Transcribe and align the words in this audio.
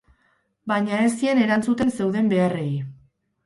Baina 0.71 1.03
ez 1.03 1.11
zien 1.21 1.43
erantzuten 1.45 1.95
zeuden 2.01 2.35
beharrei. 2.35 2.69